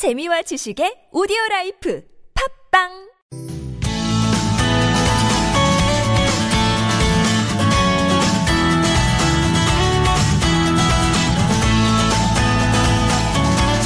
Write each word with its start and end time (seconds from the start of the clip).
재미와 0.00 0.40
지식의 0.48 1.12
오디오 1.12 1.36
life. 1.50 2.00
팟빵 2.32 3.09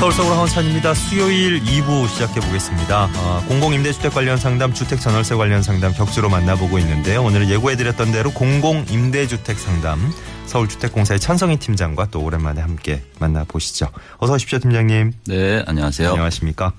서울 0.05 0.13
서울 0.13 0.33
하원찬입니다. 0.33 0.93
수요일 0.93 1.63
2부 1.63 2.07
시작해 2.09 2.39
보겠습니다. 2.39 3.09
어, 3.17 3.43
공공임대주택 3.49 4.13
관련 4.13 4.37
상담, 4.37 4.75
주택 4.75 5.01
전월세 5.01 5.35
관련 5.35 5.63
상담 5.63 5.95
격주로 5.95 6.29
만나보고 6.29 6.79
있는데요. 6.81 7.23
오늘은 7.23 7.49
예고해드렸던 7.49 8.13
대로 8.13 8.31
공공임대주택 8.33 9.59
상담 9.59 10.13
서울주택공사의 10.45 11.21
천성희 11.21 11.57
팀장과 11.57 12.09
또 12.11 12.21
오랜만에 12.21 12.61
함께 12.61 13.03
만나보시죠. 13.19 13.89
어서 14.19 14.35
오십시오, 14.35 14.59
팀장님. 14.59 15.15
네, 15.27 15.65
안녕하세요. 15.67 16.11
안녕하십니까. 16.11 16.75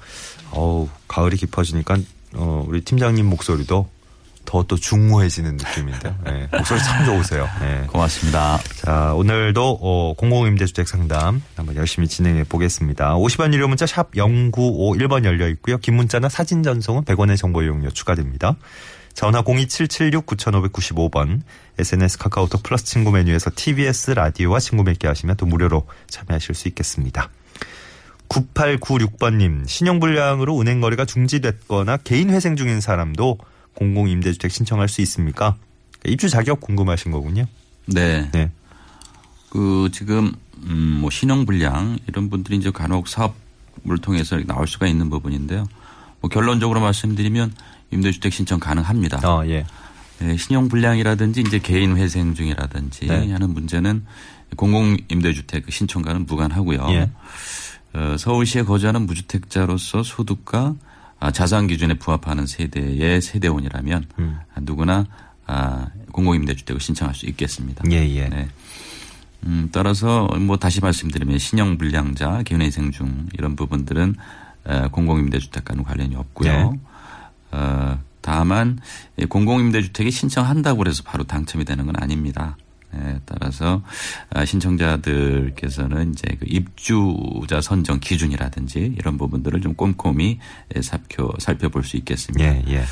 어우, 0.52 0.88
가을이 1.08 1.38
깊어지니까 1.38 1.98
어, 2.36 2.64
우리 2.68 2.82
팀장님 2.82 3.26
목소리도 3.26 3.90
더 4.46 4.66
또 4.68 4.76
중후해지는 4.76 5.58
느낌인데 5.58 6.16
네, 6.26 6.48
목소리 6.52 6.80
참 6.80 7.06
좋으세요. 7.06 7.48
네. 7.62 7.86
고맙습니다. 7.88 8.60
자, 8.76 9.14
오늘도 9.14 9.80
어, 9.82 10.14
공공임대주택 10.18 10.88
상담 10.88 11.44
한번 11.56 11.76
열심히 11.76 12.08
진행해 12.08 12.44
보겠습니다. 12.44 13.16
50원 13.16 13.54
유료 13.54 13.68
문자 13.68 13.86
샵 13.86 14.12
0951번 14.12 15.26
열려 15.26 15.48
있고요. 15.50 15.78
긴 15.78 15.96
문자나 15.96 16.30
사진 16.30 16.64
전송은 16.64 17.04
100원의 17.04 17.38
정보 17.38 17.62
이용료 17.62 17.92
추가됩니다. 17.92 18.56
전화 19.14 19.42
02776-9595번, 19.44 21.42
SNS 21.80 22.18
카카오톡 22.18 22.64
플러스 22.64 22.84
친구 22.84 23.12
메뉴에서 23.12 23.50
TBS 23.56 24.12
라디오와 24.12 24.60
친구 24.60 24.84
맺기 24.84 25.08
하시면 25.08 25.38
또 25.38 25.46
무료로 25.46 25.88
참여하실 26.10 26.54
수 26.54 26.68
있겠습니다. 26.68 27.30
9896번님, 28.28 29.68
신용불량으로 29.68 30.60
은행거래가 30.60 31.06
중지됐거나 31.06 31.98
개인 31.98 32.30
회생 32.30 32.58
중인 32.58 32.82
사람도 32.82 33.38
공공임대주택 33.76 34.52
신청할 34.52 34.88
수 34.90 35.02
있습니까? 35.02 35.56
입주 36.06 36.30
자격 36.30 36.62
궁금하신 36.62 37.12
거군요. 37.12 37.46
네. 37.88 38.30
네. 38.32 38.52
그 39.50 39.90
지금 39.92 40.32
음, 40.64 41.00
뭐 41.02 41.10
신용 41.10 41.46
불량 41.46 41.98
이런 42.08 42.30
분들이 42.30 42.58
이제 42.58 42.72
간혹 42.72 43.08
사업을 43.08 43.98
통해서 44.02 44.38
나올 44.46 44.68
수가 44.68 44.88
있는 44.88 45.10
부분인데요. 45.10 45.68
뭐 46.22 46.30
결론적으로 46.30 46.80
말씀드리면 46.80 47.54
임대주택 47.92 48.34
신청 48.34 48.60
가능합니다. 48.60 49.20
아, 49.24 49.46
예. 49.48 49.66
네, 50.20 50.38
신용 50.38 50.70
불량이라든지 50.70 51.42
이제 51.42 51.60
개인 51.60 51.98
회생 51.98 52.34
중이라든지 52.34 53.08
네. 53.08 53.32
하는 53.32 53.54
문제는 53.54 54.06
공공 54.56 54.98
임대주택 55.10 55.72
신청과는 55.72 56.26
무관하고요. 56.26 56.88
예. 56.90 57.10
어, 57.94 58.16
서울시에 58.18 58.64
거주하는 58.64 59.06
무주택자로서 59.06 60.04
소득과 60.04 60.60
아, 60.60 60.76
자산 61.34 61.68
기준에 61.68 61.96
부합하는 61.96 62.46
세대의 62.46 63.22
세대원이라면 63.22 64.06
음. 64.20 64.40
아, 64.54 64.60
누구나 64.62 65.06
아, 65.48 65.88
공공임대주택을 66.12 66.80
신청할 66.80 67.16
수 67.16 67.26
있겠습니다. 67.28 67.84
예, 67.92 68.08
예. 68.16 68.28
네. 68.30 68.48
음, 69.46 69.70
따라서 69.72 70.28
뭐 70.40 70.58
다시 70.58 70.82
말씀드리면 70.82 71.38
신용 71.38 71.78
불량자, 71.78 72.44
개인회생 72.44 72.92
중 72.92 73.28
이런 73.34 73.56
부분들은 73.56 74.16
에, 74.68 74.88
공공임대주택과는 74.88 75.84
관련이 75.84 76.16
없고요. 76.16 76.72
네. 76.72 76.80
어, 77.52 78.00
다만 78.22 78.80
이 79.18 79.26
공공임대주택이 79.26 80.10
신청한다고 80.10 80.88
해서 80.88 81.04
바로 81.06 81.24
당첨이 81.24 81.64
되는 81.64 81.86
건 81.86 81.96
아닙니다. 81.98 82.58
예, 82.96 83.20
따라서 83.26 83.84
아, 84.30 84.46
신청자들께서는 84.46 86.14
이제 86.14 86.28
그 86.40 86.46
입주자 86.48 87.62
선정 87.62 88.00
기준이라든지 88.00 88.96
이런 88.98 89.18
부분들을 89.18 89.62
좀 89.62 89.74
꼼꼼히 89.74 90.40
예, 90.76 90.82
살펴 90.82 91.32
살펴볼 91.40 91.84
수 91.84 91.98
있겠습니다. 91.98 92.46
예, 92.46 92.64
예. 92.68 92.84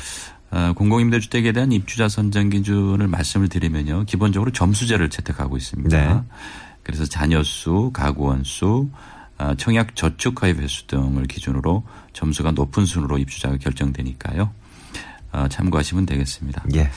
아, 0.50 0.72
공공임대주택에 0.72 1.52
대한 1.52 1.72
입주자 1.72 2.08
선정 2.08 2.48
기준을 2.48 3.08
말씀을 3.08 3.48
드리면요. 3.48 4.04
기본적으로 4.04 4.52
점수제를 4.52 5.10
채택하고 5.10 5.56
있습니다. 5.56 6.14
네. 6.14 6.20
그래서 6.84 7.06
자녀 7.06 7.42
수, 7.42 7.90
가구원 7.92 8.44
수, 8.44 8.88
아, 9.36 9.54
청약 9.56 9.96
저축 9.96 10.36
가입 10.36 10.58
횟수 10.58 10.86
등을 10.86 11.24
기준으로 11.24 11.84
점수가 12.12 12.52
높은 12.52 12.86
순으로 12.86 13.18
입주자가 13.18 13.56
결정되니까요. 13.56 14.52
아, 15.32 15.48
참고하시면 15.48 16.06
되겠습니다. 16.06 16.64
예. 16.76 16.90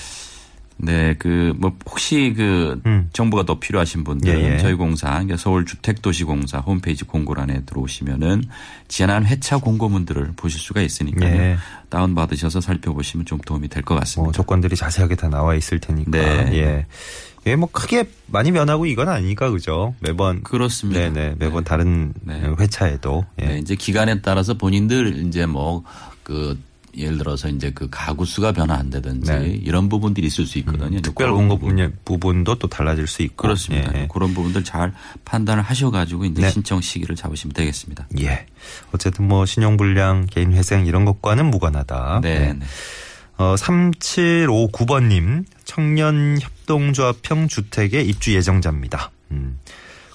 네, 0.78 1.16
그, 1.18 1.54
뭐, 1.58 1.76
혹시 1.90 2.34
그, 2.36 2.80
음. 2.86 3.10
정보가 3.14 3.44
더 3.44 3.60
필요하신 3.60 4.04
분들은 4.04 4.40
예, 4.40 4.54
예. 4.54 4.58
저희 4.58 4.76
공사, 4.76 5.10
그러니까 5.10 5.38
서울주택도시공사 5.38 6.60
홈페이지 6.60 7.04
공고란에 7.04 7.64
들어오시면은 7.66 8.44
지난 8.88 9.26
회차 9.26 9.58
공고문들을 9.58 10.34
보실 10.36 10.60
수가 10.60 10.82
있으니까요. 10.82 11.36
예. 11.36 11.58
다운받으셔서 11.90 12.62
살펴보시면 12.62 13.26
좀 13.26 13.40
도움이 13.40 13.70
될것뭐 13.70 14.00
같습니다. 14.00 14.34
조건들이 14.34 14.76
자세하게 14.76 15.16
다 15.16 15.30
나와 15.30 15.56
있을 15.56 15.80
테니까. 15.80 16.12
네. 16.12 16.50
예. 16.54 16.86
예, 17.46 17.56
뭐 17.56 17.70
크게 17.72 18.10
많이 18.26 18.52
변하고 18.52 18.86
이건 18.86 19.08
아니니까 19.08 19.50
그죠? 19.52 19.96
매번 20.02 20.44
그렇습니다. 20.44 21.00
네네 21.00 21.36
매번 21.40 21.64
다른 21.64 22.14
네. 22.24 22.42
회차에도 22.60 23.26
예. 23.42 23.46
네, 23.46 23.60
이제 23.60 23.76
기간에 23.76 24.22
따라서 24.22 24.56
본인들 24.56 25.26
이제 25.26 25.46
뭐 25.46 25.84
그 26.28 26.60
예를 26.98 27.18
들어서 27.18 27.48
이제 27.50 27.72
그 27.72 27.88
가구 27.90 28.26
수가 28.26 28.52
변화한다든지 28.52 29.32
네. 29.32 29.48
이런 29.64 29.90
부분들이 29.90 30.28
있을 30.28 30.46
수 30.46 30.58
있거든요. 30.60 30.88
이제 30.88 31.02
특별 31.02 31.32
공급 31.32 31.60
부분. 31.60 31.96
부분도 32.06 32.56
또 32.56 32.68
달라질 32.68 33.08
수 33.08 33.22
있고 33.22 33.36
그렇습니다. 33.44 33.92
예, 33.96 34.02
예. 34.02 34.08
그런 34.12 34.34
부분들 34.34 34.64
잘 34.64 34.94
판단을 35.26 35.64
하셔가지고 35.64 36.26
이제 36.26 36.42
네. 36.42 36.50
신청 36.50 36.82
시기를 36.82 37.16
잡으시면 37.16 37.54
되겠습니다. 37.54 38.08
예. 38.20 38.46
어쨌든 38.94 39.28
뭐 39.28 39.46
신용 39.46 39.78
불량, 39.78 40.26
개인 40.26 40.54
회생 40.54 40.86
이런 40.86 41.06
것과는 41.06 41.46
무관하다. 41.46 42.22
네. 42.24 42.30
예. 42.30 42.54
네. 42.54 42.60
어, 43.38 43.54
3759번님, 43.56 45.46
청년 45.64 46.40
협동조합형 46.42 47.48
주택의 47.48 48.08
입주 48.08 48.34
예정자입니다. 48.34 49.12
음. 49.32 49.60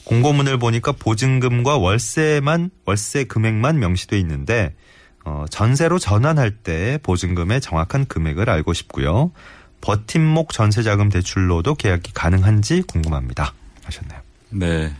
공고문을 0.04 0.58
보니까 0.58 0.90
보증금과 0.92 1.78
월세만, 1.78 2.70
월세 2.84 3.24
금액만 3.24 3.78
명시돼 3.78 4.18
있는데, 4.18 4.74
어, 5.24 5.44
전세로 5.50 5.98
전환할 5.98 6.50
때 6.50 6.98
보증금의 7.02 7.60
정확한 7.60 8.06
금액을 8.06 8.50
알고 8.50 8.72
싶고요. 8.72 9.32
버팀목 9.80 10.52
전세자금 10.52 11.08
대출로도 11.08 11.74
계약이 11.74 12.12
가능한지 12.12 12.82
궁금합니다. 12.82 13.52
하셨나요? 13.84 14.20
네. 14.50 14.94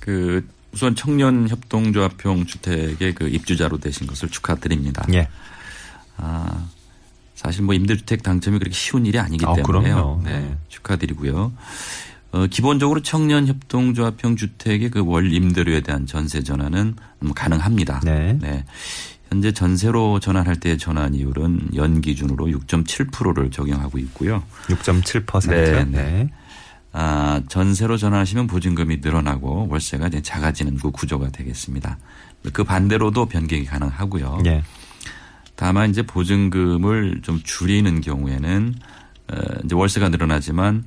그 0.00 0.46
우선 0.72 0.94
청년 0.96 1.48
협동조합형 1.48 2.46
주택의 2.46 3.14
그 3.14 3.28
입주자로 3.28 3.78
되신 3.78 4.06
것을 4.06 4.28
축하드립니다. 4.28 5.06
예. 5.12 5.28
아, 6.16 6.66
사실 7.34 7.62
뭐 7.62 7.74
임대주택 7.74 8.22
당첨이 8.22 8.58
그렇게 8.58 8.74
쉬운 8.74 9.06
일이 9.06 9.18
아니기 9.18 9.44
아, 9.46 9.54
때문에요. 9.54 10.20
네, 10.24 10.40
네. 10.40 10.56
축하드리고요. 10.68 11.52
어, 12.32 12.46
기본적으로 12.48 13.02
청년 13.02 13.46
협동조합형 13.46 14.36
주택의 14.36 14.90
그 14.90 15.02
월 15.02 15.32
임대료에 15.32 15.82
대한 15.82 16.06
전세 16.06 16.42
전환은 16.42 16.96
음, 17.22 17.32
가능합니다. 17.34 18.00
네. 18.04 18.64
현재 19.30 19.52
전세로 19.52 20.20
전환할 20.20 20.56
때의 20.56 20.78
전환이율은 20.78 21.70
연 21.74 22.00
기준으로 22.00 22.46
6.7%를 22.46 23.50
적용하고 23.50 23.98
있고요. 23.98 24.42
6.7%. 24.68 25.50
네, 25.50 25.84
네. 25.84 25.84
네. 25.84 26.30
아, 26.92 27.40
전세로 27.48 27.96
전환하시면 27.96 28.46
보증금이 28.46 28.98
늘어나고 28.98 29.66
월세가 29.68 30.06
이제 30.06 30.22
작아지는 30.22 30.76
그 30.76 30.92
구조가 30.92 31.30
되겠습니다. 31.30 31.98
그 32.52 32.62
반대로도 32.62 33.26
변경이 33.26 33.64
가능하고요. 33.64 34.42
예. 34.46 34.62
다만 35.56 35.90
이제 35.90 36.02
보증금을 36.02 37.20
좀 37.22 37.40
줄이는 37.42 38.00
경우에는 38.00 38.74
어, 39.32 39.36
이제 39.64 39.74
월세가 39.74 40.10
늘어나지만 40.10 40.84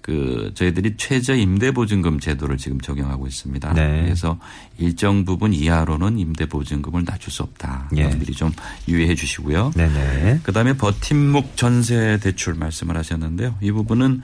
그 0.00 0.50
저희들이 0.54 0.96
최저 0.96 1.34
임대 1.34 1.72
보증금 1.72 2.20
제도를 2.20 2.56
지금 2.56 2.80
적용하고 2.80 3.26
있습니다. 3.26 3.74
네. 3.74 4.02
그래서 4.02 4.38
일정 4.78 5.24
부분 5.24 5.52
이하로는 5.52 6.18
임대 6.18 6.46
보증금을 6.46 7.04
낮출 7.04 7.32
수 7.32 7.42
없다. 7.42 7.90
예. 7.96 8.02
여러분들이 8.02 8.32
좀 8.32 8.52
유의해 8.88 9.14
주시고요. 9.14 9.72
네네. 9.74 10.40
그다음에 10.42 10.76
버팀목 10.76 11.56
전세 11.56 12.18
대출 12.18 12.54
말씀을 12.54 12.96
하셨는데요. 12.96 13.56
이 13.60 13.70
부분은 13.70 14.22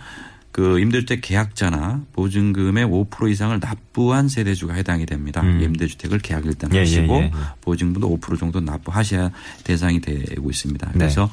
그 0.56 0.80
임대주택 0.80 1.20
계약자나 1.20 2.00
보증금의 2.14 2.86
5% 2.86 3.30
이상을 3.30 3.60
납부한 3.60 4.30
세대주가 4.30 4.72
해당이 4.72 5.04
됩니다. 5.04 5.42
음. 5.42 5.60
임대주택을 5.60 6.20
계약 6.20 6.46
일단 6.46 6.72
예, 6.72 6.78
예, 6.78 6.80
하시고 6.80 7.16
예, 7.16 7.24
예. 7.24 7.32
보증금도 7.60 8.18
5% 8.18 8.38
정도 8.38 8.60
납부하셔야 8.60 9.30
대상이 9.64 10.00
되고 10.00 10.48
있습니다. 10.48 10.86
네. 10.86 10.98
그래서 10.98 11.28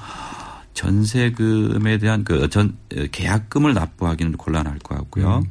전세금에 0.74 1.98
대한 2.00 2.24
그 2.24 2.48
전 2.50 2.76
계약금을 3.12 3.74
납부하기는 3.74 4.34
곤란할 4.34 4.80
것 4.80 4.96
같고요. 4.98 5.44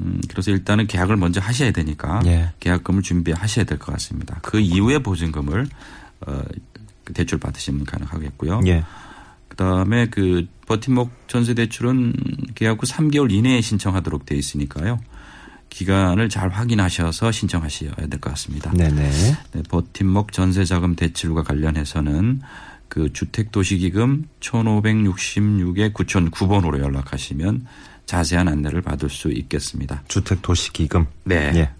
음, 0.00 0.20
그래서 0.28 0.50
일단은 0.50 0.86
계약을 0.86 1.16
먼저 1.16 1.40
하셔야 1.40 1.70
되니까 1.72 2.20
예. 2.26 2.50
계약금을 2.60 3.02
준비하셔야 3.02 3.64
될 3.64 3.78
것 3.78 3.92
같습니다. 3.92 4.38
그 4.42 4.58
이후에 4.60 4.98
보증금을 4.98 5.66
어, 6.26 6.42
대출 7.14 7.38
받으시면 7.38 7.84
가능하겠고요. 7.84 8.60
예. 8.66 8.84
그다음에 9.48 10.06
그 10.08 10.46
버팀목 10.66 11.10
전세 11.28 11.54
대출은 11.54 12.12
계약 12.54 12.82
후 12.82 12.86
3개월 12.86 13.30
이내에 13.32 13.60
신청하도록 13.60 14.26
돼 14.26 14.34
있으니까요. 14.36 14.98
기간을 15.70 16.28
잘 16.28 16.48
확인하셔서 16.50 17.32
신청하셔야 17.32 17.92
될 17.94 18.20
것 18.20 18.30
같습니다. 18.30 18.70
네네. 18.72 19.10
네, 19.52 19.62
버팀목 19.68 20.32
전세자금 20.32 20.94
대출과 20.96 21.42
관련해서는 21.42 22.40
그 22.88 23.12
주택도시기금 23.12 24.28
1566에 24.40 25.92
9009번으로 25.92 26.80
연락하시면 26.80 27.66
자세한 28.06 28.48
안내를 28.48 28.82
받을 28.82 29.10
수 29.10 29.30
있겠습니다. 29.32 30.02
주택도시기금. 30.08 31.06
네. 31.24 31.52
예. 31.54 31.70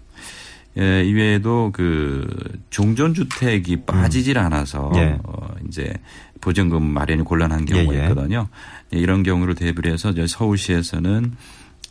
예, 0.79 1.03
이외에도 1.03 1.71
그 1.73 2.27
종전 2.69 3.13
주택이 3.15 3.77
빠지질 3.77 4.37
않아서 4.37 4.91
예. 4.95 5.17
어, 5.23 5.55
이제 5.67 5.91
보증금 6.39 6.83
마련이 6.83 7.23
곤란한 7.23 7.65
경우가 7.65 7.95
예, 7.95 7.99
예. 7.99 8.03
있거든요. 8.03 8.47
예, 8.93 8.99
이런 8.99 9.23
경우를 9.23 9.55
대비를 9.55 9.91
해서 9.91 10.13
저희 10.13 10.27
서울시에서는 10.27 11.33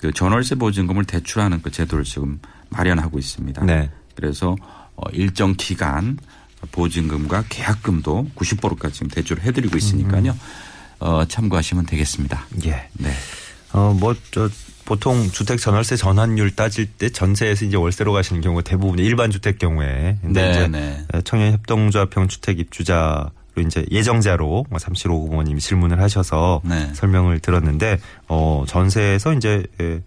그 0.01 0.13
전월세 0.13 0.55
보증금을 0.55 1.05
대출하는 1.05 1.63
그 1.63 1.71
제도를 1.71 2.05
지금 2.05 2.39
마련하고 2.69 3.19
있습니다. 3.19 3.65
네. 3.65 3.91
그래서 4.15 4.55
어, 4.95 5.09
일정 5.13 5.55
기간 5.57 6.19
보증금과 6.73 7.45
계약금도 7.49 8.29
90%까지 8.35 8.95
지금 8.95 9.09
대출을 9.09 9.43
해드리고 9.43 9.77
있으니까요. 9.77 10.33
음. 10.33 10.39
어, 11.01 11.25
참고하시면 11.27 11.87
되겠습니다. 11.87 12.47
예. 12.65 12.89
네. 12.95 13.13
어, 13.73 13.95
뭐, 13.99 14.15
저, 14.31 14.49
보통 14.87 15.29
주택 15.31 15.59
전월세 15.59 15.97
전환율 15.97 16.55
따질 16.55 16.87
때 16.87 17.11
전세에서 17.11 17.65
이제 17.67 17.77
월세로 17.77 18.13
가시는 18.13 18.41
경우가 18.41 18.63
대부분 18.63 18.99
일반 19.01 19.31
주택 19.31 19.59
경우에. 19.59 20.17
근데 20.23 20.43
네, 20.43 20.51
이제 20.53 20.69
네. 20.69 21.05
청년 21.25 21.53
협동조합형 21.53 22.29
주택 22.29 22.61
입주자로 22.61 23.31
이제 23.59 23.85
예정자로 23.91 24.67
뭐 24.71 24.79
삼시로 24.79 25.15
후보님이 25.23 25.61
질문을 25.61 26.01
하셔서 26.01 26.63
네. 26.65 26.89
설명을 26.95 27.41
들었는데 27.41 27.99
어, 28.29 28.65
전세에서 28.69 29.35
이제 29.35 29.65
예, 29.81 30.03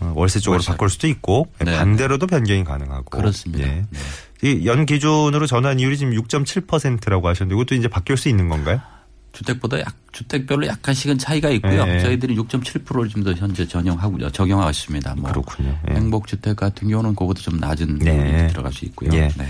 어, 0.00 0.12
월세 0.14 0.38
쪽으로 0.38 0.58
월세. 0.58 0.70
바꿀 0.70 0.88
수도 0.88 1.08
있고 1.08 1.48
예, 1.60 1.64
네. 1.64 1.76
반대로도 1.76 2.28
변경이 2.28 2.62
가능하고. 2.62 3.10
그렇습니다. 3.10 3.66
예. 3.66 3.84
네. 3.90 4.00
이연 4.42 4.86
기준으로 4.86 5.46
전환 5.46 5.78
이율이 5.80 5.96
지금 5.96 6.12
6.7%라고 6.14 7.28
하셨는데 7.28 7.54
이것도 7.56 7.74
이제 7.74 7.88
바뀔 7.88 8.16
수 8.16 8.28
있는 8.28 8.48
건가요? 8.48 8.80
주택보다 9.32 9.80
약, 9.80 9.94
주택별로 10.12 10.66
약간씩은 10.66 11.18
차이가 11.18 11.50
있고요. 11.50 11.84
네. 11.84 12.00
저희들이 12.00 12.36
6.7%를 12.36 13.08
좀더 13.08 13.32
현재 13.34 13.66
전용하고 13.66 14.30
적용하고 14.30 14.70
있습니다. 14.70 15.14
뭐 15.16 15.30
그렇군요. 15.30 15.78
예. 15.90 15.94
행복주택 15.94 16.56
같은 16.56 16.88
경우는 16.88 17.14
그보다 17.14 17.40
좀 17.42 17.58
낮은 17.58 17.98
네. 17.98 18.46
들어갈 18.48 18.72
수 18.72 18.84
있고요. 18.86 19.10
예. 19.12 19.28
네. 19.36 19.46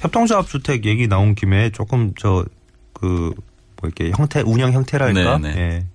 협동조합 0.00 0.48
주택 0.48 0.84
얘기 0.86 1.06
나온 1.06 1.34
김에 1.34 1.70
조금 1.70 2.14
저 2.14 2.44
그 2.92 3.34
뭐 3.80 3.88
이렇게 3.88 4.10
형태 4.16 4.40
운영 4.40 4.72
형태랄까 4.72 5.38
네, 5.38 5.54
네. 5.54 5.86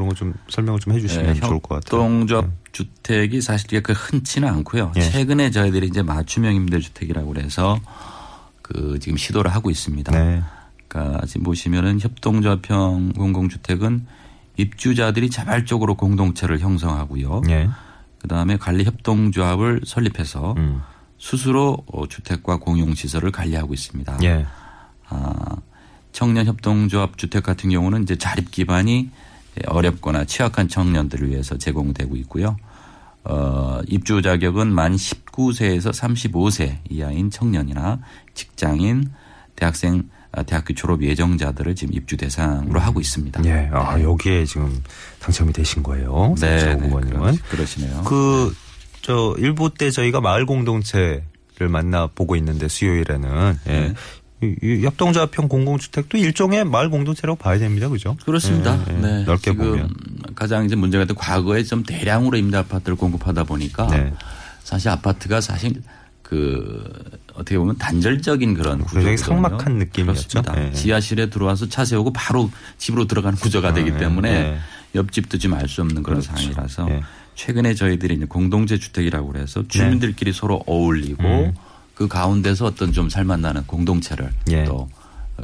예. 0.00 0.06
그런 0.06 0.08
거 0.08 0.14
좀 0.14 0.34
설명을 0.48 0.80
좀 0.80 0.94
해주시면 0.94 1.34
네, 1.34 1.40
좋을 1.40 1.60
것 1.60 1.82
같아요. 1.82 2.02
협동조합 2.02 2.46
주택이 2.72 3.40
사실 3.40 3.82
그 3.82 3.92
흔치는 3.92 4.48
않고요. 4.48 4.92
예. 4.96 5.00
최근에 5.00 5.50
저희들이 5.50 5.88
이제 5.88 6.02
맞춤형 6.02 6.54
임대주택이라고 6.54 7.32
그래서 7.32 7.78
그 8.62 8.98
지금 9.00 9.16
시도를 9.18 9.52
하고 9.54 9.70
있습니다. 9.70 10.12
네. 10.12 10.42
그러니까 10.88 11.24
지금 11.26 11.44
보시면은 11.44 12.00
협동조합형 12.00 13.12
공공주택은 13.12 14.06
입주자들이 14.56 15.30
자발적으로 15.30 15.94
공동체를 15.94 16.58
형성하고요. 16.60 17.42
예. 17.50 17.68
그다음에 18.18 18.56
관리 18.56 18.84
협동조합을 18.84 19.82
설립해서 19.86 20.54
음. 20.58 20.82
스스로 21.18 21.78
어, 21.92 22.06
주택과 22.06 22.58
공용시설을 22.58 23.30
관리하고 23.30 23.74
있습니다. 23.74 24.18
예. 24.24 24.46
아, 25.08 25.34
청년 26.12 26.46
협동조합 26.46 27.16
주택 27.18 27.42
같은 27.42 27.70
경우는 27.70 28.02
이제 28.02 28.16
자립 28.16 28.50
기반이 28.50 29.10
어렵거나 29.66 30.24
취약한 30.24 30.68
청년들을 30.68 31.28
위해서 31.30 31.58
제공되고 31.58 32.16
있고요. 32.16 32.56
어, 33.24 33.80
입주 33.86 34.22
자격은 34.22 34.72
만 34.72 34.96
19세에서 34.96 35.92
35세 35.92 36.78
이하인 36.88 37.30
청년이나 37.30 38.00
직장인, 38.34 39.10
대학생, 39.56 40.04
아, 40.32 40.42
대학교 40.42 40.72
졸업 40.74 41.02
예정자들을 41.02 41.74
지금 41.74 41.94
입주 41.94 42.16
대상으로 42.16 42.80
하고 42.80 43.00
있습니다. 43.00 43.44
예. 43.44 43.68
아, 43.72 44.00
여기에 44.00 44.44
지금 44.46 44.82
당첨이 45.18 45.52
되신 45.52 45.82
거예요. 45.82 46.34
네, 46.40 46.56
네. 46.76 46.88
그러- 46.88 47.32
그러시네요. 47.50 48.02
그, 48.04 48.54
저, 49.02 49.34
일부 49.38 49.74
때 49.74 49.90
저희가 49.90 50.20
마을 50.20 50.46
공동체 50.46 51.24
를 51.58 51.68
만나 51.68 52.06
보고 52.06 52.36
있는데 52.36 52.68
수요일에는. 52.68 53.58
예. 53.66 53.70
네. 53.70 53.94
이, 54.42 54.56
이 54.62 54.84
협동조합형 54.84 55.48
공공주택도 55.48 56.16
일종의 56.18 56.64
마을 56.64 56.88
공동체라고 56.88 57.38
봐야 57.38 57.58
됩니다. 57.58 57.88
그죠? 57.88 58.16
그렇습니다. 58.24 58.78
예, 58.88 58.94
예. 58.94 58.98
네. 58.98 59.24
넓게 59.24 59.50
지금 59.52 59.70
보면. 59.70 59.94
가장 60.34 60.64
이제 60.64 60.76
문제가 60.76 61.04
된 61.04 61.14
과거에 61.16 61.62
좀 61.62 61.82
대량으로 61.82 62.36
임대 62.38 62.56
아파트를 62.56 62.96
공급하다 62.96 63.44
보니까 63.44 63.86
네. 63.88 64.12
사실 64.64 64.88
아파트가 64.88 65.40
사실 65.40 65.82
그 66.22 66.84
어떻게 67.34 67.58
보면 67.58 67.76
단절적인 67.78 68.54
그런 68.54 68.84
구조거든요. 68.84 69.16
삭막한 69.16 69.74
느낌이었죠. 69.78 70.42
예. 70.56 70.72
지하실에 70.72 71.28
들어와서 71.28 71.68
차 71.68 71.84
세우고 71.84 72.12
바로 72.12 72.50
집으로 72.78 73.06
들어가는 73.06 73.36
구조가 73.38 73.74
되기 73.74 73.90
예, 73.90 73.96
때문에 73.98 74.30
예. 74.30 74.58
옆집도 74.94 75.38
지금 75.38 75.56
알 75.56 75.68
수 75.68 75.82
없는 75.82 76.02
그런 76.02 76.20
그렇죠. 76.20 76.36
상황이라서 76.36 76.90
예. 76.90 77.02
최근에 77.34 77.74
저희들이 77.74 78.14
이제 78.14 78.24
공동체 78.26 78.78
주택이라고 78.78 79.32
그래서 79.32 79.66
주민들끼리 79.66 80.32
서로 80.32 80.62
어울리고 80.66 81.22
네. 81.22 81.46
음. 81.46 81.54
그 82.00 82.08
가운데서 82.08 82.64
어떤 82.64 82.92
좀 82.92 83.10
살맛나는 83.10 83.66
공동체를 83.66 84.30
예. 84.48 84.64
또 84.64 84.88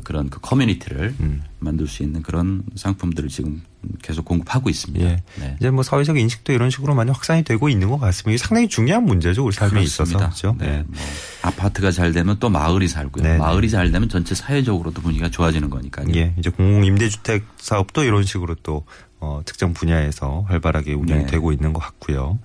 그런 0.05 0.31
그 0.31 0.41
커뮤니티를 0.41 1.15
음. 1.21 1.43
만들 1.59 1.87
수 1.87 2.03
있는 2.03 2.23
그런 2.23 2.63
상품들을 2.75 3.29
지금 3.29 3.61
계속 4.03 4.25
공급하고 4.25 4.71
있습니다. 4.71 5.07
예. 5.07 5.23
네. 5.37 5.57
이제 5.59 5.71
뭐 5.71 5.83
사회적 5.83 6.19
인식도 6.19 6.53
이런 6.53 6.71
식으로 6.71 6.95
많이 6.95 7.11
확산이 7.11 7.43
되고 7.43 7.69
있는 7.69 7.89
것 7.89 7.99
같습니다. 7.99 8.31
이게 8.31 8.39
상당히 8.39 8.69
중요한 8.69 9.05
문제죠. 9.05 9.45
우리 9.45 9.55
삶에 9.55 9.83
있어서. 9.83 10.19
그렇죠? 10.19 10.57
네. 10.59 10.67
예. 10.67 10.85
뭐 10.87 11.01
아파트가 11.43 11.91
잘 11.91 12.13
되면 12.13 12.37
또 12.41 12.49
마을이 12.49 12.89
살고요. 12.89 13.23
네, 13.23 13.33
네. 13.33 13.39
마을이 13.39 13.71
잘 13.71 13.91
되면 13.91 14.09
전체 14.09 14.35
사회적으로도 14.35 15.01
분위기가 15.03 15.31
좋아지는 15.31 15.71
거니까요. 15.71 16.09
예, 16.15 16.35
이제 16.39 16.51
공공 16.51 16.85
임대주택 16.85 17.45
사업도 17.59 18.05
이런 18.05 18.25
식으로 18.25 18.57
또 18.63 18.85
어, 19.19 19.41
특정 19.45 19.73
분야에서 19.73 20.45
활발하게 20.47 20.93
운영이 20.93 21.23
네. 21.23 21.27
되고 21.27 21.51
있는 21.51 21.73
것 21.73 21.81
같고요. 21.81 22.39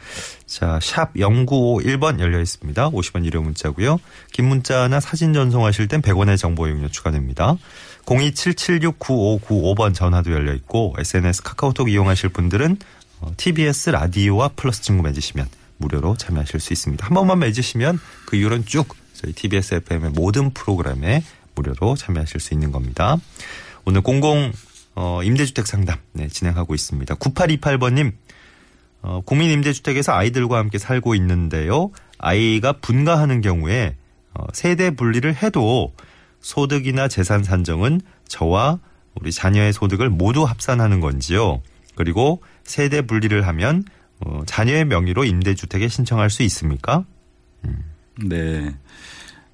자, 0.46 0.80
샵 0.82 1.14
0951번 1.16 2.20
열려 2.20 2.40
있습니다. 2.40 2.90
50원 2.92 3.26
유료 3.26 3.42
문자고요. 3.42 4.00
긴 4.32 4.46
문자나 4.46 5.00
사진 5.00 5.34
전송하실 5.34 5.88
땐 5.90 6.02
100원의 6.02 6.38
정보 6.38 6.68
이용료 6.68 6.90
추가됩니다. 6.90 7.58
027769595번 8.06 9.94
전화도 9.94 10.32
열려 10.32 10.54
있고 10.54 10.96
SNS 10.98 11.44
카카오톡 11.44 11.90
이용하실 11.90 12.30
분들은 12.30 12.78
어, 13.22 13.32
TBS 13.38 13.92
라디오와 13.92 14.50
플러스 14.56 14.82
친구 14.82 15.04
맺으시면 15.04 15.48
무료로 15.78 16.18
참여하실 16.18 16.60
수 16.60 16.74
있습니다. 16.74 17.06
한 17.06 17.14
번만 17.14 17.40
맺으시면 17.40 18.00
그 18.26 18.36
이후로는 18.36 18.66
쭉 18.66 18.96
저희 19.14 19.34
TBS 19.34 19.76
FM의 19.76 20.12
모든 20.12 20.52
프로그램에 20.54 21.24
무료로 21.56 21.96
참여하실 21.96 22.40
수 22.40 22.54
있는 22.54 22.72
겁니다. 22.72 23.18
오늘 23.86 24.02
공공 24.02 24.52
어, 24.96 25.22
임대주택 25.24 25.68
상담 25.68 25.98
네, 26.14 26.28
진행하고 26.28 26.76
있습니다. 26.76 27.16
9828번님 27.16 28.14
어, 29.04 29.22
국민 29.26 29.50
임대주택에서 29.52 30.14
아이들과 30.14 30.58
함께 30.58 30.78
살고 30.78 31.16
있는데요. 31.16 31.92
아이가 32.18 32.74
분가하는 32.74 33.42
경우에 33.42 33.96
어, 34.34 34.46
세대 34.54 34.92
분리를 34.92 35.34
해도 35.42 35.94
소득이나 36.42 37.08
재산 37.08 37.44
산정은 37.44 38.02
저와 38.28 38.80
우리 39.20 39.32
자녀의 39.32 39.74
소득을 39.74 40.10
모두 40.10 40.44
합산하는 40.44 41.00
건지요. 41.00 41.62
그리고 41.96 42.42
세대 42.64 43.02
분리를 43.06 43.46
하면 43.48 43.84
어, 44.20 44.42
자녀의 44.46 44.86
명의로 44.86 45.26
임대주택에 45.26 45.88
신청할 45.88 46.30
수 46.30 46.44
있습니까? 46.44 47.06
네. 48.24 48.74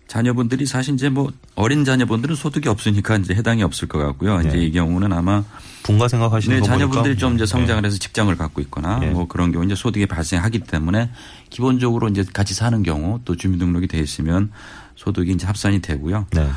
자녀분들이 0.07 0.65
사실 0.65 0.93
이제 0.93 1.09
뭐 1.09 1.31
어린 1.55 1.83
자녀분들은 1.83 2.35
소득이 2.35 2.69
없으니까 2.69 3.17
이제 3.17 3.33
해당이 3.33 3.61
없을 3.63 3.87
것 3.87 3.99
같고요. 3.99 4.39
이제 4.41 4.51
네. 4.51 4.65
이 4.65 4.71
경우는 4.71 5.11
아마 5.11 5.43
분가 5.83 6.07
생각하시는 6.07 6.55
네, 6.55 6.61
거 6.61 6.65
자녀분들이 6.65 7.17
좀 7.17 7.35
이제 7.35 7.43
네. 7.43 7.47
성장을 7.47 7.85
해서 7.85 7.97
직장을 7.97 8.33
갖고 8.37 8.61
있거나 8.61 8.99
네. 8.99 9.09
뭐 9.09 9.27
그런 9.27 9.51
경우 9.51 9.65
이제 9.65 9.75
소득이 9.75 10.05
발생하기 10.05 10.59
때문에 10.59 11.09
기본적으로 11.49 12.07
이제 12.07 12.23
같이 12.33 12.53
사는 12.53 12.81
경우 12.83 13.19
또 13.25 13.35
주민등록이 13.35 13.87
돼 13.87 13.99
있으면 13.99 14.51
소득이 14.97 15.31
이제 15.31 15.47
합산이 15.47 15.79
되고요. 15.79 16.27
네. 16.31 16.49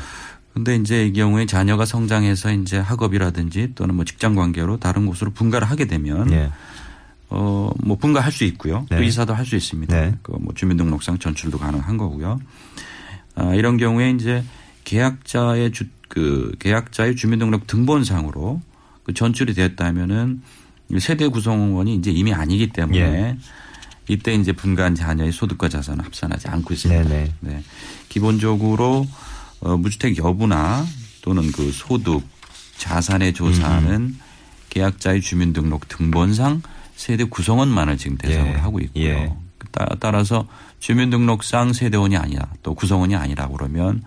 근데 0.53 0.75
이제 0.75 1.05
이 1.05 1.13
경우에 1.13 1.45
자녀가 1.45 1.85
성장해서 1.85 2.51
이제 2.51 2.77
학업이라든지 2.77 3.71
또는 3.75 3.95
뭐 3.95 4.03
직장 4.03 4.35
관계로 4.35 4.77
다른 4.77 5.05
곳으로 5.05 5.31
분가를 5.31 5.69
하게 5.69 5.85
되면 5.85 6.27
네. 6.27 6.51
어, 7.29 7.71
뭐 7.81 7.95
분가할 7.95 8.33
수 8.33 8.43
있고요. 8.43 8.85
또 8.89 8.97
네. 8.97 9.05
이사도 9.05 9.33
할 9.33 9.45
수 9.45 9.55
있습니다. 9.55 9.95
네. 9.95 10.13
그뭐 10.21 10.53
주민등록상 10.53 11.19
전출도 11.19 11.57
가능한 11.57 11.95
거고요. 11.95 12.41
아, 13.35 13.53
이런 13.55 13.77
경우에 13.77 14.11
이제 14.11 14.43
계약자의 14.83 15.71
주, 15.71 15.85
그 16.09 16.51
계약자의 16.59 17.15
주민등록 17.15 17.67
등본상으로 17.67 18.61
그 19.03 19.13
전출이 19.13 19.53
되었다면은 19.53 20.41
세대 20.99 21.29
구성원이 21.29 21.95
이제 21.95 22.11
이미 22.11 22.33
아니기 22.33 22.67
때문에 22.67 22.99
예. 22.99 23.37
이때 24.07 24.33
이제 24.33 24.51
분가한 24.51 24.95
자녀의 24.95 25.31
소득과 25.31 25.69
자산을 25.69 26.03
합산하지 26.05 26.47
않고 26.47 26.73
있습니다. 26.73 27.03
네네. 27.03 27.33
네. 27.39 27.63
기본적으로 28.09 29.07
어, 29.61 29.77
무주택 29.77 30.17
여부나 30.17 30.85
또는 31.21 31.51
그 31.51 31.71
소득 31.71 32.23
자산의 32.77 33.33
조사는 33.33 33.91
음. 33.91 34.19
계약자의 34.69 35.21
주민등록 35.21 35.87
등본상 35.87 36.61
세대 36.95 37.23
구성원만을 37.23 37.97
지금 37.97 38.17
대상으로 38.17 38.53
예. 38.53 38.57
하고 38.57 38.79
있고요. 38.79 39.03
예. 39.03 39.33
따, 39.71 39.87
따라서 39.99 40.47
주민등록상 40.79 41.73
세대원이 41.73 42.17
아니라 42.17 42.47
또 42.63 42.73
구성원이 42.73 43.15
아니라 43.15 43.47
그러면 43.47 44.03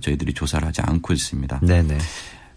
저희들이 0.00 0.34
조사를 0.34 0.66
하지 0.66 0.82
않고 0.82 1.12
있습니다. 1.14 1.60
네네. 1.60 1.98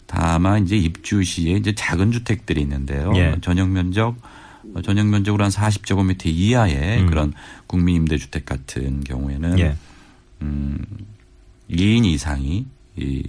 다만 0.06 0.66
이제 0.66 0.76
입주 0.76 1.24
시에 1.24 1.54
이제 1.54 1.74
작은 1.74 2.12
주택들이 2.12 2.62
있는데요. 2.62 3.14
예. 3.16 3.38
전용 3.42 3.72
면적 3.72 4.10
어, 4.10 4.41
전용 4.84 5.10
면적으로 5.10 5.44
한 5.44 5.52
40제곱미터 5.52 6.26
이하의 6.28 7.02
음. 7.02 7.08
그런 7.08 7.34
국민 7.68 7.96
임대주택 7.98 8.46
같은 8.46 9.04
경우에는 9.04 9.60
예. 9.60 9.76
음 10.42 10.78
2인 11.70 12.06
이상이 12.06 12.66
이 12.98 13.24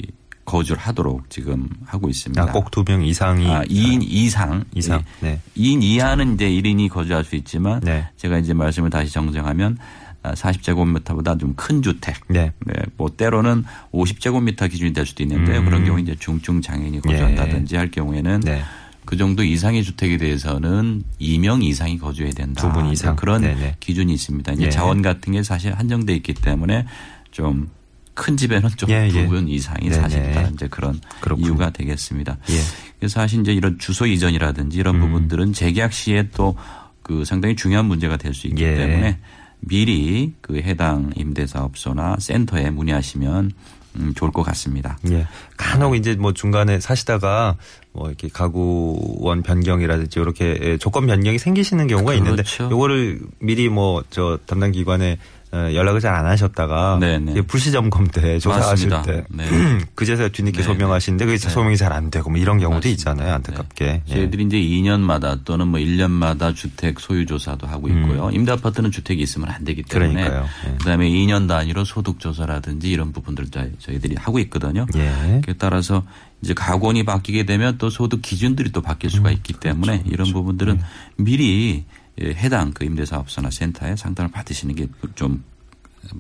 거주를 0.45 0.81
하도록 0.83 1.31
지금 1.31 1.69
하고 1.85 2.09
있습니다. 2.09 2.43
아, 2.43 2.47
꼭두 2.47 2.85
명 2.87 3.03
이상이 3.05 3.49
아, 3.49 3.63
2인 3.65 4.01
이상. 4.03 4.65
이상. 4.75 5.03
예. 5.23 5.27
네. 5.27 5.41
2인 5.57 5.83
이하는 5.83 6.35
이제 6.35 6.49
1인이 6.49 6.89
거주할 6.89 7.25
수 7.25 7.37
있지만 7.37 7.81
네. 7.81 8.09
제가 8.17 8.39
이제 8.39 8.53
말씀을 8.53 8.91
다시 8.91 9.13
정정하면 9.13 9.79
40제곱미터보다 10.25 11.39
좀 11.39 11.55
큰 11.55 11.83
주택. 11.83 12.17
네. 12.29 12.53
네, 12.65 12.75
뭐 12.97 13.09
때로는 13.17 13.65
50제곱미터 13.93 14.71
기준이 14.71 14.93
될 14.93 15.07
수도 15.07 15.23
있는데 15.23 15.59
음. 15.59 15.65
그런 15.65 15.85
경우 15.85 16.01
이제 16.01 16.15
중증 16.19 16.61
장애인이 16.61 17.01
거주한다든지 17.03 17.77
할 17.77 17.91
경우에는 17.91 18.41
네. 18.41 18.63
그 19.05 19.17
정도 19.17 19.43
이상의 19.43 19.83
주택에 19.85 20.17
대해서는 20.17 21.03
2명 21.21 21.63
이상이 21.65 21.99
거주해야 21.99 22.33
된다. 22.33 22.63
두 22.63 22.73
분 22.73 22.91
이상. 22.93 23.17
그런 23.17 23.43
네네. 23.43 23.77
기준이 23.81 24.13
있습니다. 24.15 24.53
이제 24.53 24.67
예. 24.67 24.71
자원 24.71 25.03
같은 25.03 25.33
게 25.33 25.43
사실 25.43 25.73
한정돼 25.75 26.15
있기 26.17 26.35
때문에 26.35 26.87
좀 27.31 27.69
큰 28.15 28.37
집에는 28.37 28.69
좀 28.77 28.91
예, 28.91 29.09
두 29.09 29.19
예. 29.21 29.27
분 29.27 29.49
이상이 29.49 29.89
네네. 29.89 29.95
사실다 30.03 30.43
이제 30.49 30.69
그런 30.69 31.01
그렇군요. 31.21 31.47
이유가 31.47 31.71
되겠습니다. 31.71 32.37
예. 32.51 32.61
그래서 32.99 33.15
사실 33.21 33.41
이제 33.41 33.55
이런 33.55 33.79
주소 33.79 34.07
이전이라든지 34.07 34.77
이런 34.77 34.97
음. 34.97 35.01
부분들은 35.01 35.53
재계약 35.55 35.93
시에 35.93 36.29
또 36.31 36.55
그 37.03 37.25
상당히 37.25 37.57
중요한 37.57 37.87
문제가 37.87 38.17
될 38.17 38.33
수 38.33 38.47
있기 38.47 38.63
예. 38.63 38.77
때문에 38.77 39.19
미리 39.61 40.35
그 40.41 40.57
해당 40.59 41.11
임대사업소나 41.17 42.17
센터에 42.21 42.71
문의하시면 42.71 43.51
음, 43.97 44.13
좋을 44.15 44.31
것 44.33 44.43
같습니다. 44.43 44.99
예. 45.11 45.27
간혹 45.57 45.97
이제 45.97 46.15
뭐 46.15 46.33
중간에 46.33 46.81
사시다가 46.81 47.57
뭐 47.93 48.09
이렇게 48.09 48.29
가구원 48.29 49.43
변경이라든지 49.43 50.21
이렇게 50.21 50.59
예, 50.63 50.79
조건 50.79 51.07
변경이 51.07 51.39
생기시는 51.39 51.87
경우가 51.89 52.15
있는데 52.15 52.43
그렇죠. 52.43 52.69
요거를 52.71 53.21
미리 53.41 53.69
뭐 53.69 54.03
저 54.11 54.39
담당 54.47 54.73
기관에 54.73 55.13
어, 55.13 55.17
연락을 55.53 56.01
잘 56.01 56.13
안 56.15 56.27
하셨다가 56.27 56.99
네네. 57.01 57.33
이게 57.33 57.43
불시 57.43 57.73
점검 57.73 58.07
때 58.09 58.39
조사하실 58.39 58.89
맞습니다. 58.89 59.03
때 59.03 59.25
네. 59.31 59.45
그제서야 59.95 60.29
뒤늦게 60.29 60.59
네. 60.59 60.63
소명하시는데 60.63 61.25
그게 61.27 61.37
네. 61.39 61.49
소명이 61.49 61.77
잘 61.77 61.93
안 61.93 62.11
되고 62.11 62.31
뭐 62.31 62.39
이런 62.39 62.59
경우도 62.59 62.77
맞습니다. 62.89 62.89
있잖아요 63.13 63.35
안타깝게 63.35 63.85
네. 63.85 64.03
예. 64.09 64.15
저희들이 64.15 64.45
이제 64.45 64.57
2년마다 64.57 65.45
또는 65.45 65.69
뭐 65.69 65.79
1년마다 65.81 66.55
주택 66.55 67.01
소유 67.01 67.27
조사도 67.27 67.67
하고 67.67 67.89
있고요. 67.89 68.31
임대 68.33 68.53
아파트는 68.53 68.91
주택이 68.91 69.23
있으면 69.23 69.51
안 69.51 69.65
되기 69.65 69.83
때문에 69.83 70.27
음. 70.27 70.43
예. 70.67 70.71
그다음에 70.79 71.09
2년 71.11 71.47
단위로 71.49 71.85
소득 71.85 72.19
조사라든지 72.19 72.91
이런 72.91 73.13
부분들 73.13 73.47
저희- 73.51 73.73
저희들이 73.79 74.17
하고 74.19 74.39
있거든요. 74.41 74.87
예. 74.97 75.41
따라서 75.59 76.03
이제 76.43 76.55
가권이 76.55 77.05
바뀌게 77.05 77.45
되면 77.45 77.77
또 77.79 77.89
소득 77.91 78.21
기준들이 78.23 78.73
또 78.73 78.81
바뀔 78.81 79.11
수가 79.11 79.29
음, 79.29 79.35
있기 79.35 79.53
그렇죠. 79.53 79.61
때문에 79.81 80.03
이런 80.07 80.33
부분들은 80.33 80.77
네. 80.79 80.83
미리 81.17 81.85
예, 81.89 81.95
해당 82.21 82.73
그 82.73 82.85
임대사업소나 82.85 83.51
센터에 83.51 83.97
상담을 83.97 84.31
받으시는 84.31 84.75
게 84.75 84.87
좀 85.15 85.43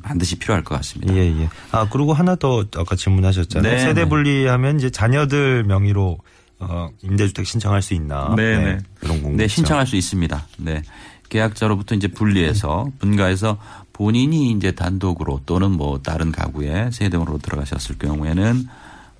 반드시 0.03 0.39
필요할 0.39 0.63
것 0.63 0.77
같습니다. 0.77 1.15
예, 1.15 1.27
예. 1.41 1.49
아, 1.73 1.89
그리고 1.89 2.13
하나 2.13 2.37
더 2.37 2.65
아까 2.77 2.95
질문하셨잖아요. 2.97 3.73
네, 3.73 3.79
세대 3.79 4.03
네. 4.03 4.09
분리하면 4.09 4.79
이제 4.79 4.91
자녀들 4.91 5.65
명의로 5.65 6.19
어, 6.61 6.89
임대주택 7.03 7.47
신청할 7.47 7.83
수 7.83 7.95
있나? 7.95 8.35
네, 8.37 8.59
네. 8.59 8.79
그런 9.01 9.21
궁금. 9.21 9.37
네, 9.37 9.49
신청할 9.49 9.87
수 9.87 9.97
있습니다. 9.97 10.47
네. 10.59 10.83
계약자로부터 11.29 11.95
이제 11.95 12.09
분리해서 12.09 12.91
분가해서 12.99 13.59
본인이 13.93 14.53
이제 14.53 14.71
단독으로 14.73 15.41
또는 15.47 15.73
뭐 15.73 15.99
다른 16.01 16.31
가구에 16.31 16.91
세대원으로 16.93 17.39
들어가셨을 17.39 17.99
경우에는 17.99 18.69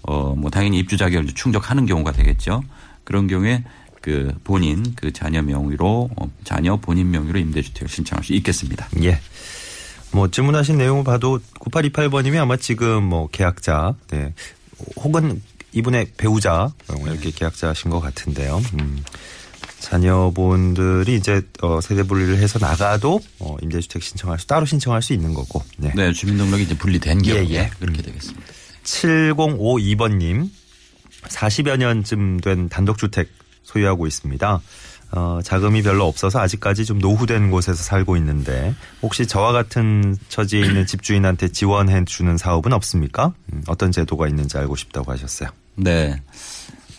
어, 0.03 0.35
뭐 0.37 0.51
당연히 0.51 0.79
입주 0.79 0.97
자격을 0.97 1.29
충족하는 1.35 1.87
경우가 1.87 2.13
되겠죠. 2.13 2.63
그런 3.05 3.27
경우에 3.27 3.65
그 4.03 4.35
본인 4.45 4.95
그 4.97 5.13
자녀 5.13 5.41
명의로 5.41 6.11
어, 6.17 6.31
자녀 6.45 6.77
본인 6.77 7.11
명의로 7.11 7.39
임대주택을 7.39 7.89
신청할 7.89 8.25
수 8.25 8.35
있겠습니다. 8.35 8.89
예. 9.03 9.21
뭐 10.11 10.31
질문하신 10.31 10.77
내용을 10.77 11.05
봐도 11.05 11.41
9828번님이 11.61 12.39
아마 12.39 12.57
지금 12.59 13.05
뭐 13.05 13.29
계약자, 13.29 13.95
네. 14.11 14.35
혹은 14.97 15.41
이분의 15.73 16.13
배우자 16.19 16.71
이렇게 17.07 17.31
계약자신 17.31 17.91
것 17.91 18.01
같은데요. 18.01 18.61
음. 18.75 19.03
자녀분들이 19.79 21.17
이제 21.17 21.43
어, 21.61 21.81
세대 21.81 22.03
분리를 22.05 22.37
해서 22.37 22.59
나가도 22.59 23.21
어, 23.41 23.57
임대주택 23.63 24.03
신청할 24.03 24.39
수 24.39 24.47
따로 24.47 24.65
신청할 24.67 25.03
수 25.03 25.13
있는 25.13 25.35
거고. 25.35 25.63
네. 25.77 25.93
네, 25.97 26.13
주민등록이 26.13 26.65
이제 26.65 26.77
분리된 26.77 27.25
예, 27.27 27.33
경우에 27.33 27.51
예. 27.51 27.71
그렇게 27.81 28.03
되겠습니다. 28.03 28.47
7052번님, 28.85 30.51
40여 31.25 31.77
년쯤 31.79 32.41
된 32.41 32.69
단독주택 32.69 33.29
소유하고 33.63 34.07
있습니다. 34.07 34.61
어, 35.15 35.41
자금이 35.45 35.83
별로 35.83 36.07
없어서 36.07 36.41
아직까지 36.41 36.87
좀 36.87 36.99
노후된 36.99 37.51
곳에서 37.51 37.83
살고 37.83 38.17
있는데 38.17 38.75
혹시 39.03 39.27
저와 39.27 39.53
같은 39.53 40.17
처지에 40.29 40.61
있는 40.63 40.85
집주인한테 40.87 41.49
지원해 41.49 42.03
주는 42.07 42.39
사업은 42.39 42.73
없습니까? 42.73 43.33
음, 43.53 43.63
어떤 43.67 43.93
제도가 43.93 44.27
있는지 44.29 44.57
알고 44.57 44.75
싶다고 44.77 45.13
하셨어요. 45.13 45.51
네. 45.75 46.21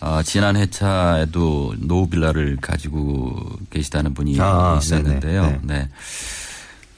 어, 0.00 0.22
지난 0.22 0.54
회차에도 0.56 1.74
노후 1.78 2.08
빌라를 2.08 2.56
가지고 2.60 3.58
계시다는 3.70 4.14
분이 4.14 4.38
아, 4.40 4.78
있었는데요. 4.80 5.42
네네. 5.42 5.60
네. 5.62 5.88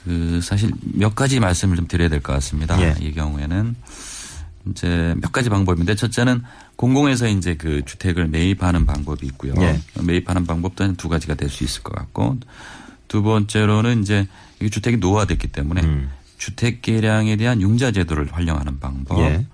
그 0.05 0.41
사실 0.43 0.71
몇 0.83 1.15
가지 1.15 1.41
말씀을 1.41 1.77
좀 1.77 1.87
드려야 1.89 2.09
될 2.09 2.21
것 2.21 2.33
같습니다. 2.35 2.81
예. 2.81 2.95
이 3.01 3.13
경우에는 3.13 3.75
이제 4.71 5.15
몇 5.21 5.33
가지 5.33 5.49
방법인데 5.49 5.95
첫째는 5.95 6.43
공공에서 6.77 7.29
이제 7.29 7.55
그 7.57 7.83
주택을 7.85 8.29
매입하는 8.29 8.85
방법이 8.87 9.27
있고요. 9.27 9.55
예. 9.59 9.81
매입하는 10.03 10.47
방법도 10.47 10.85
한 10.85 10.97
두 10.97 11.09
가지가 11.09 11.35
될 11.35 11.49
수 11.49 11.65
있을 11.65 11.83
것 11.83 11.95
같고 11.95 12.39
두 13.09 13.23
번째로는 13.23 14.03
이제 14.03 14.27
이 14.61 14.71
주택이 14.71 14.97
노후화됐기 14.97 15.49
때문에 15.49 15.83
음. 15.83 16.11
주택 16.39 16.83
개량에 16.83 17.37
대한 17.37 17.61
융자 17.63 17.93
제도를 17.93 18.29
활용하는 18.33 18.79
방법. 18.81 19.21
예. 19.21 19.47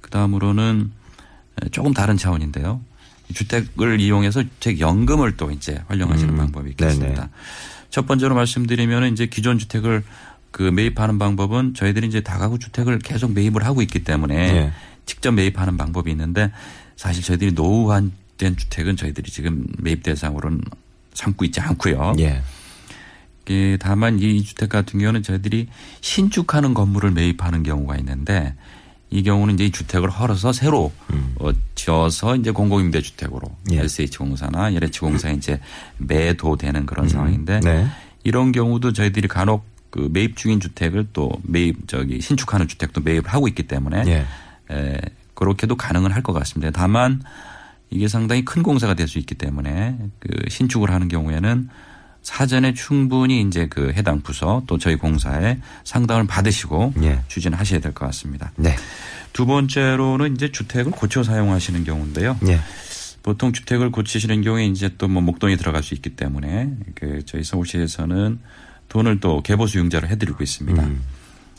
그다음으로는 0.00 0.92
조금 1.70 1.92
다른 1.94 2.16
차원인데요. 2.16 2.80
주택을 3.32 4.00
이용해서 4.00 4.42
주택 4.42 4.80
연금을 4.80 5.36
또 5.36 5.50
이제 5.50 5.82
활용하시는 5.88 6.34
음. 6.34 6.36
방법이 6.36 6.70
있겠습니다. 6.70 7.14
네네. 7.14 7.28
첫 7.90 8.06
번째로 8.06 8.34
말씀드리면 8.34 9.12
이제 9.12 9.26
기존 9.26 9.58
주택을 9.58 10.02
그 10.54 10.62
매입하는 10.62 11.18
방법은 11.18 11.74
저희들이 11.74 12.06
이제 12.06 12.20
다가구 12.20 12.60
주택을 12.60 13.00
계속 13.00 13.32
매입을 13.32 13.64
하고 13.64 13.82
있기 13.82 14.04
때문에 14.04 14.36
예. 14.36 14.72
직접 15.04 15.32
매입하는 15.32 15.76
방법이 15.76 16.12
있는데 16.12 16.52
사실 16.94 17.24
저희들이 17.24 17.54
노후화된 17.54 18.56
주택은 18.56 18.96
저희들이 18.96 19.32
지금 19.32 19.66
매입 19.80 20.04
대상으로는 20.04 20.60
삼고 21.12 21.44
있지 21.46 21.60
않고요. 21.60 22.14
예. 22.20 22.40
예, 23.50 23.76
다만 23.78 24.20
이 24.20 24.44
주택 24.44 24.68
같은 24.68 25.00
경우는 25.00 25.24
저희들이 25.24 25.66
신축하는 26.00 26.72
건물을 26.72 27.10
매입하는 27.10 27.64
경우가 27.64 27.96
있는데 27.96 28.54
이 29.10 29.24
경우는 29.24 29.54
이제 29.54 29.64
이 29.64 29.70
주택을 29.72 30.08
헐어서 30.08 30.52
새로 30.52 30.92
어, 31.40 31.50
지어서 31.74 32.36
이제 32.36 32.52
공공임대 32.52 33.02
주택으로 33.02 33.48
음. 33.48 33.74
예. 33.74 33.80
LCH공사나 33.80 34.70
LH공사에 34.70 35.32
이제 35.34 35.58
매도되는 35.98 36.86
그런 36.86 37.08
상황인데 37.08 37.58
네. 37.58 37.88
이런 38.22 38.52
경우도 38.52 38.92
저희들이 38.92 39.26
간혹 39.26 39.73
그 39.94 40.08
매입 40.12 40.36
중인 40.36 40.58
주택을 40.58 41.06
또 41.12 41.30
매입 41.44 41.86
저기 41.86 42.20
신축하는 42.20 42.66
주택도 42.66 43.00
매입을 43.02 43.28
하고 43.28 43.46
있기 43.46 43.62
때문에 43.68 44.02
예. 44.08 44.26
에, 44.74 44.98
그렇게도 45.34 45.76
가능은 45.76 46.10
할 46.10 46.24
것 46.24 46.32
같습니다. 46.32 46.72
다만 46.72 47.22
이게 47.90 48.08
상당히 48.08 48.44
큰 48.44 48.64
공사가 48.64 48.94
될 48.94 49.06
수 49.06 49.20
있기 49.20 49.36
때문에 49.36 49.96
그 50.18 50.28
신축을 50.48 50.90
하는 50.90 51.06
경우에는 51.06 51.68
사전에 52.22 52.74
충분히 52.74 53.42
이제 53.42 53.68
그 53.70 53.92
해당 53.92 54.20
부서 54.22 54.64
또 54.66 54.78
저희 54.78 54.96
공사에 54.96 55.58
상담을 55.84 56.26
받으시고 56.26 56.94
예. 57.02 57.20
추진하셔야 57.28 57.78
될 57.78 57.92
것 57.94 58.04
같습니다. 58.06 58.50
네. 58.56 58.74
두 59.32 59.46
번째로는 59.46 60.34
이제 60.34 60.50
주택을 60.50 60.90
고쳐 60.90 61.22
사용하시는 61.22 61.84
경우인데요. 61.84 62.36
예. 62.48 62.58
보통 63.22 63.52
주택을 63.52 63.92
고치시는 63.92 64.42
경우에 64.42 64.66
이제 64.66 64.90
또 64.98 65.06
뭐 65.06 65.22
목돈이 65.22 65.56
들어갈 65.56 65.84
수 65.84 65.94
있기 65.94 66.16
때문에 66.16 66.72
그 66.96 67.22
저희 67.26 67.44
서울시에서는 67.44 68.40
돈을 68.88 69.20
또 69.20 69.42
개보수 69.42 69.78
융자로 69.78 70.08
해드리고 70.08 70.42
있습니다. 70.42 70.82
음. 70.82 71.02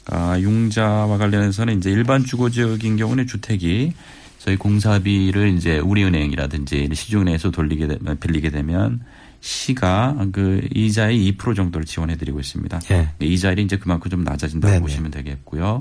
아, 0.08 0.38
융자와 0.40 1.18
관련해서는 1.18 1.78
이제 1.78 1.92
일반 1.92 2.24
주거 2.24 2.50
지역인 2.50 2.98
경우는 2.98 3.28
주택이 3.28 3.94
저희 4.40 4.58
공사비를 4.58 5.50
이제 5.56 5.80
우리은행이라든지 5.80 6.90
시중은행에서 6.94 7.50
돌리게 7.50 7.88
되면 7.88 8.20
빌리게 8.20 8.52
되면 8.52 9.02
시가 9.42 10.28
그 10.32 10.68
이자의 10.74 11.34
2% 11.34 11.56
정도를 11.56 11.86
지원해 11.86 12.16
드리고 12.16 12.40
있습니다. 12.40 12.80
예. 12.92 13.10
이자율이 13.20 13.64
이제 13.64 13.78
그만큼 13.78 14.12
좀 14.12 14.24
낮아진다고 14.24 14.72
네네. 14.72 14.82
보시면 14.82 15.12
되겠고요. 15.12 15.80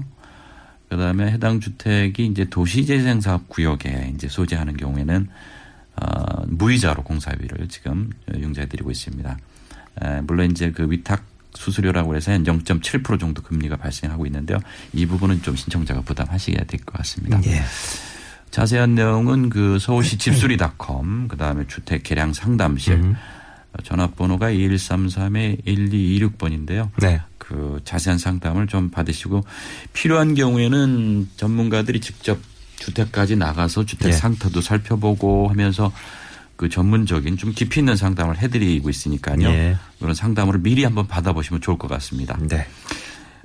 그다음에 0.88 1.30
해당 1.30 1.60
주택이 1.60 2.26
이제 2.26 2.44
도시재생사업 2.44 3.48
구역에 3.48 4.12
이제 4.14 4.28
소재하는 4.28 4.76
경우에는 4.76 5.28
어, 5.96 6.44
무이자로 6.46 7.02
공사비를 7.02 7.68
지금 7.68 8.10
융자해 8.34 8.68
드리고 8.68 8.90
있습니다. 8.90 9.38
에, 10.02 10.20
물론 10.22 10.50
이제 10.50 10.70
그 10.70 10.90
위탁 10.90 11.24
수수료라고 11.54 12.16
해서 12.16 12.32
한 12.32 12.44
0.7% 12.44 13.18
정도 13.20 13.42
금리가 13.42 13.76
발생하고 13.76 14.26
있는데요. 14.26 14.58
이 14.92 15.06
부분은 15.06 15.42
좀 15.42 15.54
신청자가 15.56 16.00
부담하셔야 16.02 16.56
될 16.66 16.80
것 16.84 16.96
같습니다. 16.98 17.40
예. 17.46 17.62
자세한 18.50 18.94
내용은 18.94 19.50
그 19.50 19.78
서울시 19.80 20.16
집수리닷컴 20.18 21.28
그다음에 21.28 21.64
주택 21.66 22.02
계량 22.04 22.32
상담실 22.32 22.92
음. 22.94 23.16
전화번호가 23.82 24.50
2133-1226번인데요. 24.52 26.90
네. 27.00 27.20
그 27.38 27.80
자세한 27.84 28.18
상담을 28.18 28.66
좀 28.66 28.90
받으시고 28.90 29.44
필요한 29.92 30.34
경우에는 30.34 31.28
전문가들이 31.36 32.00
직접 32.00 32.38
주택까지 32.76 33.36
나가서 33.36 33.86
주택 33.86 34.08
예. 34.08 34.12
상태도 34.12 34.60
살펴보고 34.60 35.48
하면서 35.48 35.92
그 36.64 36.70
전문적인 36.70 37.36
좀 37.36 37.52
깊이 37.52 37.80
있는 37.80 37.94
상담을 37.94 38.38
해드리고 38.38 38.88
있으니까요. 38.88 39.46
예. 39.50 39.76
그런 39.98 40.14
상담을 40.14 40.60
미리 40.60 40.82
한번 40.82 41.06
받아보시면 41.06 41.60
좋을 41.60 41.76
것 41.76 41.88
같습니다. 41.88 42.38
네. 42.40 42.66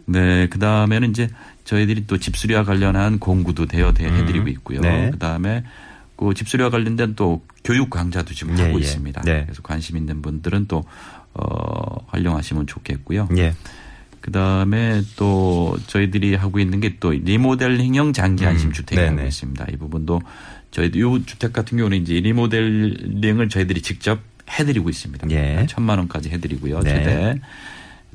네, 0.06 0.48
그 0.48 0.58
다음에는 0.58 1.10
이제 1.10 1.28
저희들이 1.66 2.08
또 2.08 2.18
집수리와 2.18 2.64
관련한 2.64 3.20
공구도 3.20 3.66
대여 3.66 3.94
대 3.94 4.06
해드리고 4.06 4.48
있고요. 4.48 4.80
네. 4.80 5.10
그 5.12 5.20
다음에 5.20 5.66
그 6.16 6.34
집수리와 6.34 6.70
관련된 6.70 7.16
또 7.16 7.44
교육 7.66 7.90
강좌도 7.90 8.34
지금 8.34 8.58
예, 8.58 8.64
하고 8.64 8.76
예. 8.76 8.84
있습니다. 8.84 9.22
네. 9.24 9.44
그래서 9.44 9.62
관심 9.64 9.98
있는 9.98 10.22
분들은 10.22 10.68
또 10.70 10.86
어, 11.34 11.98
활용하시면 12.08 12.68
좋겠고요. 12.68 13.28
예. 13.36 13.54
그 14.22 14.32
다음에 14.32 15.02
또 15.16 15.78
저희들이 15.88 16.36
하고 16.36 16.60
있는 16.60 16.80
게 16.80 16.90
또 17.00 17.12
리모델링형 17.12 18.14
장기 18.14 18.46
안심 18.46 18.70
음, 18.70 18.74
주택이 18.74 19.00
하고 19.02 19.16
네네. 19.16 19.28
있습니다. 19.30 19.66
이 19.72 19.78
부분도 19.78 20.22
저희도 20.72 21.00
이 21.18 21.26
주택 21.26 21.54
같은 21.54 21.78
경우는 21.78 22.02
이제 22.02 22.16
리모델링을 22.20 23.48
저희들이 23.50 23.82
직접 23.82 24.20
해드리고 24.50 24.90
있습니다. 24.90 25.30
예. 25.32 25.66
천만 25.70 25.98
원까지 26.00 26.30
해드리고요. 26.30 26.82
네. 26.82 26.90
최대 26.90 27.42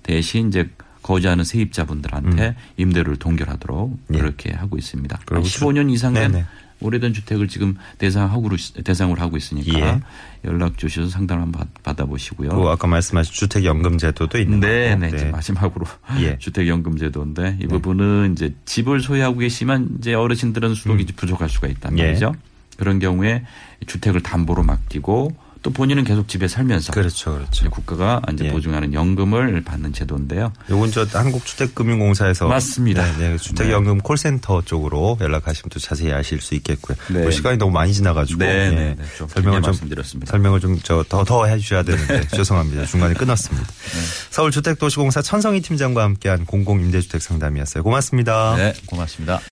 대신 0.03 0.49
이제 0.49 0.69
거주 1.03 1.29
하는 1.29 1.45
세입자분들한테 1.45 2.57
임대료를 2.77 3.17
동결하도록 3.17 3.91
음. 3.91 4.15
예. 4.15 4.19
그렇게 4.19 4.53
하고 4.53 4.77
있습니다. 4.77 5.21
그리고 5.25 5.45
15년 5.45 5.91
이상 5.91 6.15
된. 6.15 6.45
오래된 6.81 7.15
주택을 7.15 7.49
지금 7.49 7.77
대상하고 7.99 8.49
대상으로 8.83 9.21
하고 9.21 9.37
있으니까 9.37 9.79
예. 9.79 10.01
연락 10.45 10.77
주셔서 10.77 11.09
상담 11.09 11.41
한번 11.41 11.61
받- 11.61 11.83
받아보시고요. 11.83 12.51
또 12.51 12.69
아까 12.69 12.87
말씀하신 12.87 13.33
주택연금 13.33 13.97
제도도 13.99 14.39
있는 14.39 14.61
네. 14.61 14.95
네. 14.97 15.09
이제 15.09 15.25
마지막으로 15.27 15.87
예. 16.21 16.37
주택연금제도인데 16.41 17.59
이 17.63 17.67
부분은 17.67 18.33
이제 18.33 18.55
집을 18.65 19.01
소유하고 19.01 19.39
계시면 19.39 19.97
이제 19.99 20.15
어르신들은 20.15 20.75
수록이 20.75 21.07
부족할 21.17 21.49
수가 21.49 21.69
있단 21.69 21.93
음. 21.95 21.99
예. 21.99 22.07
말이죠. 22.07 22.35
그런 22.77 22.99
경우에 22.99 23.45
주택을 23.87 24.21
담보로 24.21 24.65
맡기고 24.65 25.35
또 25.65 25.71
본인은 25.71 26.05
계속 26.05 26.29
집에 26.29 26.47
살면서 26.47 26.93
그렇죠, 26.93 27.33
그렇죠. 27.35 27.71
국가가 27.71 28.21
이제 28.33 28.45
예. 28.45 28.51
보증하는 28.51 28.93
연금을 28.93 29.65
받는 29.65 29.95
제도인데요. 29.95 30.53
요건 30.69 30.91
저 30.93 31.05
한국주택금융공사에서 31.11 32.47
맞습니다. 32.49 33.03
네, 33.17 33.31
네, 33.31 33.39
주택연금 33.39 33.99
콜센터 33.99 34.61
쪽으로 34.63 35.17
연락하시면 35.23 35.71
또 35.73 35.81
자세히 35.81 36.13
아실 36.13 36.41
수 36.43 36.55
있겠고요. 36.55 36.97
네. 37.09 37.23
뭐 37.23 37.31
시간이 37.31 37.57
너무 37.57 37.73
많이 37.73 37.95
지나가지고 37.95 38.41
네, 38.41 38.47
예, 38.67 38.71
네, 38.71 38.95
네. 38.99 39.05
좀 39.17 39.27
설명을 39.27 39.63
좀 39.63 39.71
말씀드렸습니다. 39.71 40.31
설명을 40.31 40.61
좀 40.61 40.75
저 40.85 41.03
더 41.09 41.25
더 41.25 41.47
해주셔야 41.47 41.83
되는데 41.83 42.29
죄송합니다. 42.37 42.85
중간에 42.85 43.15
끊었습니다. 43.15 43.67
네. 43.67 44.01
서울주택도시공사 44.31 45.23
천성희 45.23 45.63
팀장과 45.63 46.03
함께한 46.03 46.45
공공임대주택 46.45 47.23
상담이었어요. 47.23 47.83
고맙습니다. 47.83 48.55
네, 48.57 48.75
고맙습니다. 48.87 49.41